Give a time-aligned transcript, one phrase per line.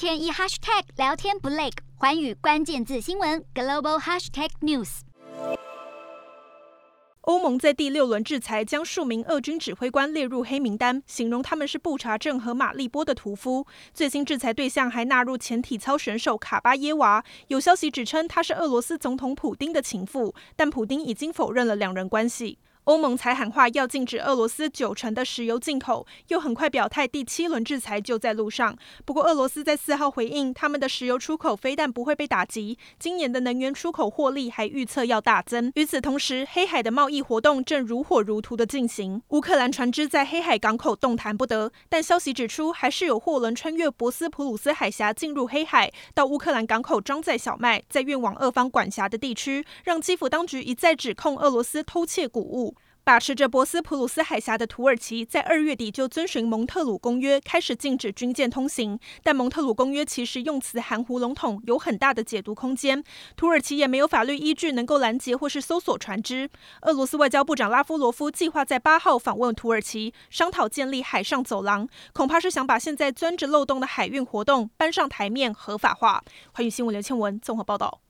[0.00, 5.00] 天一 hashtag 聊天不累，环宇关键字新闻 global hashtag news。
[7.20, 13.66] 欧盟在第六轮制裁将数名俄军指挥官列入黑名单，形容他们是布查镇和马利波的屠夫。
[13.92, 17.22] 最新制裁对象还纳入前体操选手卡巴耶娃。
[17.48, 22.58] 有消息指称她是俄罗斯总统普丁的情妇，但普丁已经否认了两人关系。
[22.84, 28.76] 欧盟才喊话要禁止俄罗斯九成的石油进口，又很快表态第七轮制裁就在路上。
[29.04, 35.70] 不过，俄罗斯在四号回应，他们的石油出口非但不会被打击，今年的能源出口获利还预测要大增。
[35.74, 39.22] 与此同时，黑海的贸易活动正如火如荼的进行。
[39.28, 52.74] 乌克兰船只在黑海港口动弹不得，但消息指出，还是有货轮穿越博斯普鲁斯海峡进入黑海，到乌克兰港口装载小麦，再运往俄方管辖的地区，让基辅当局一再指控俄罗斯偷窃谷物。
[53.02, 63.02] 把持着博斯普鲁斯海峡的土耳其，在二月底就遵循蒙特鲁公约开始禁止军舰通行，但蒙特鲁公约其实用词含糊笼统，有很大的解读空间。
[63.36, 66.48] 土耳其也没有法律依据能够拦截或是搜索船只。
[66.82, 76.22] 俄罗斯外交部长拉夫罗夫计划在八号访问土耳其，商讨建立海上走廊，恐怕是想把现在钻着漏洞的海运活动搬上台面合法化。
[76.52, 78.00] 欢迎新闻刘倩文综合报道。